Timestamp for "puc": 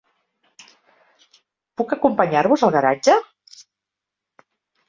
1.81-1.93